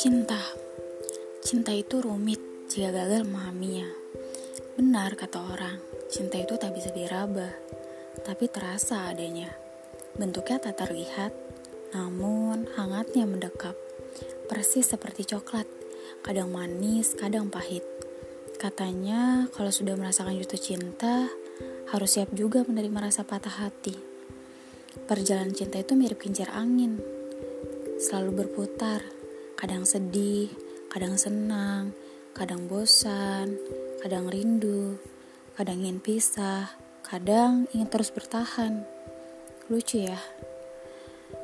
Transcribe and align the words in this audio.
Cinta. 0.00 0.40
Cinta 1.44 1.76
itu 1.76 2.00
rumit 2.00 2.40
jika 2.72 2.88
gagal 2.88 3.28
memahaminya 3.28 3.84
Benar 4.72 5.12
kata 5.12 5.36
orang, 5.52 5.76
cinta 6.08 6.40
itu 6.40 6.56
tak 6.56 6.72
bisa 6.72 6.88
diraba 6.88 7.52
Tapi 8.24 8.48
terasa 8.48 9.12
adanya. 9.12 9.52
Bentuknya 10.16 10.56
tak 10.56 10.80
terlihat 10.80 11.36
Namun 11.92 12.64
hangatnya 12.80 13.28
mendekap. 13.28 13.76
Persis 14.48 14.88
seperti 14.88 15.28
coklat 15.28 15.68
Kadang 16.24 16.48
manis, 16.48 17.12
kadang 17.12 17.52
pahit. 17.52 17.84
Katanya 18.56 19.52
kalau 19.52 19.68
sudah 19.68 20.00
merasakan 20.00 20.40
jatuh 20.40 20.64
cinta 20.64 21.28
Harus 21.92 22.16
siap 22.16 22.32
juga 22.32 22.64
menerima 22.64 23.12
rasa 23.12 23.28
patah 23.28 23.68
hati. 23.68 24.00
Perjalanan 25.04 25.52
cinta 25.52 25.76
itu 25.76 25.92
mirip 25.92 26.24
kincir 26.24 26.48
angin 26.48 26.96
Selalu 28.00 28.48
berputar 28.48 29.19
kadang 29.60 29.84
sedih, 29.84 30.48
kadang 30.88 31.20
senang, 31.20 31.92
kadang 32.32 32.64
bosan, 32.64 33.60
kadang 34.00 34.32
rindu, 34.32 34.96
kadang 35.52 35.84
ingin 35.84 36.00
pisah, 36.00 36.72
kadang 37.04 37.68
ingin 37.76 37.84
terus 37.92 38.08
bertahan. 38.08 38.88
Lucu 39.68 40.00
ya. 40.08 40.16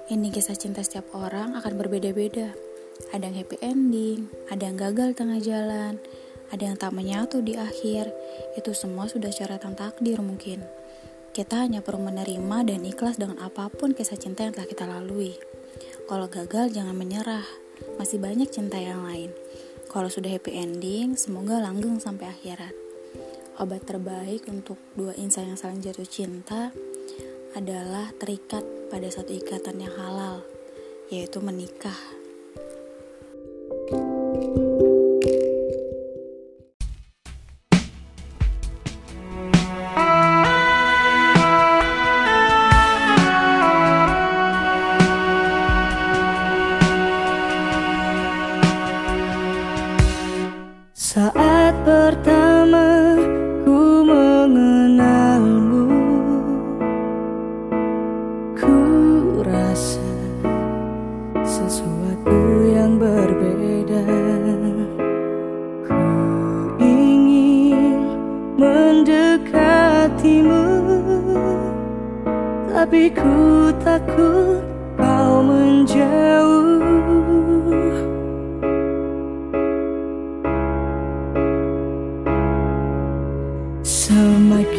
Ini 0.09 0.33
kisah 0.33 0.57
cinta 0.57 0.81
setiap 0.81 1.13
orang 1.13 1.61
akan 1.61 1.77
berbeda-beda. 1.77 2.57
Ada 3.13 3.29
yang 3.29 3.37
happy 3.45 3.57
ending, 3.61 4.33
ada 4.49 4.65
yang 4.65 4.81
gagal 4.81 5.13
tengah 5.13 5.37
jalan, 5.37 6.01
ada 6.49 6.63
yang 6.65 6.81
tak 6.81 6.97
menyatu 6.97 7.45
di 7.45 7.61
akhir. 7.61 8.09
Itu 8.57 8.73
semua 8.73 9.13
sudah 9.13 9.29
tentang 9.29 9.77
takdir 9.77 10.25
mungkin. 10.25 10.65
Kita 11.37 11.69
hanya 11.69 11.85
perlu 11.85 12.09
menerima 12.09 12.65
dan 12.65 12.81
ikhlas 12.81 13.21
dengan 13.21 13.45
apa 13.45 13.69
pun 13.69 13.93
kisah 13.93 14.17
cinta 14.17 14.49
yang 14.49 14.57
telah 14.57 14.65
kita 14.73 14.89
lalui. 14.89 15.37
Kalau 16.09 16.33
gagal, 16.33 16.73
jangan 16.73 16.97
menyerah 16.97 17.45
masih 17.97 18.21
banyak 18.21 18.49
cinta 18.49 18.77
yang 18.77 19.05
lain. 19.05 19.33
Kalau 19.89 20.13
sudah 20.13 20.29
happy 20.29 20.53
ending, 20.53 21.17
semoga 21.17 21.57
langgeng 21.61 21.97
sampai 21.97 22.29
akhirat. 22.29 22.75
Obat 23.57 23.89
terbaik 23.89 24.45
untuk 24.53 24.77
dua 24.93 25.17
insan 25.17 25.49
yang 25.49 25.57
saling 25.57 25.81
jatuh 25.81 26.05
cinta 26.05 26.69
adalah 27.57 28.13
terikat 28.21 28.61
pada 28.93 29.09
satu 29.09 29.33
ikatan 29.33 29.81
yang 29.81 29.95
halal, 29.97 30.45
yaitu 31.09 31.41
menikah. 31.41 31.97
Saat 51.17 51.73
pertama 51.81 53.17
ku 53.65 54.05
mengenalmu 54.05 55.89
Ku 58.53 58.77
rasa 59.41 60.13
sesuatu 61.41 62.69
yang 62.69 63.01
berbeda. 63.01 64.05
Ku 65.89 66.05
ingin 66.85 68.13
mendekatimu 68.61 70.69
Tapi 72.69 73.09
ku 73.17 73.73
takut 73.81 74.61
kau 75.01 75.41
menjauh 75.41 76.86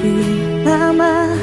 Semakin 0.07 0.63
lama 0.63 1.35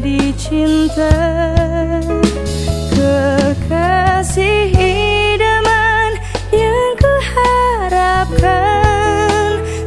menjadi 0.00 0.32
cinta. 0.40 1.12
Kekasih 2.88 4.72
idaman 4.72 6.16
yang 6.48 6.96
kuharapkan. 6.96 8.40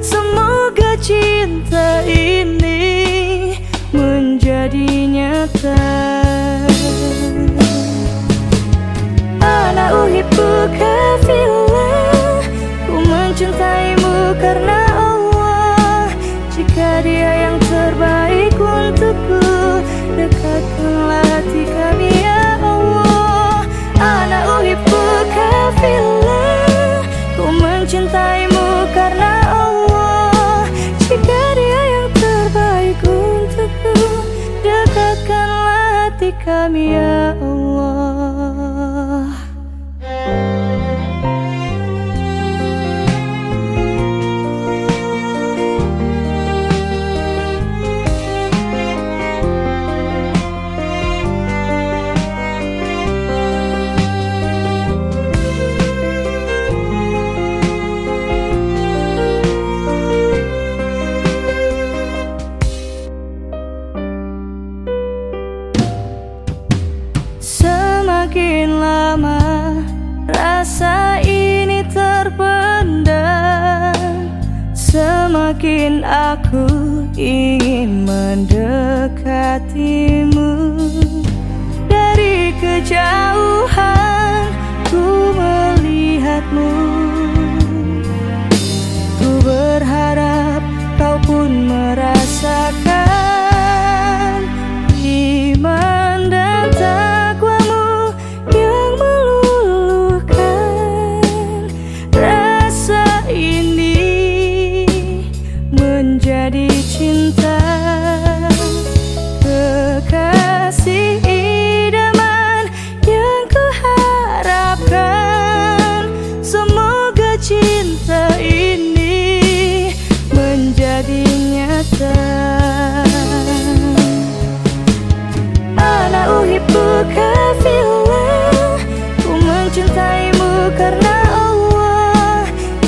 Semoga 0.06 0.94
cinta 1.02 2.06
ini 2.06 3.58
menjadi 3.90 4.86
nyata 5.10 6.23
kami 36.42 36.98
ya 36.98 37.38
oh. 37.38 37.53
Aku 76.04 76.68
ingin 77.16 78.04
mendekatimu. 78.04 79.16
Dari 81.88 82.52
kejauhan 82.60 84.52
ku 84.92 85.32
melihatmu 85.32 86.83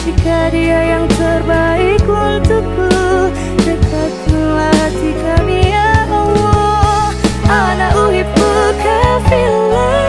jika 0.06 0.54
dia 0.54 0.80
yang 0.94 1.10
terbaik 1.18 2.06
untukku 2.06 2.94
dekatlah 3.66 4.70
hati 4.70 5.12
kami 5.18 5.74
ya 5.74 6.06
Allah 6.06 7.10
anak 7.50 7.98
uhibbuka 7.98 9.02
villa. 9.26 10.05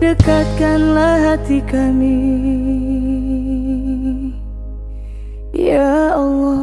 Dekatkanlah 0.00 1.36
hati 1.36 1.60
kami. 1.68 2.18
Ya 5.52 6.16
Allah 6.16 6.59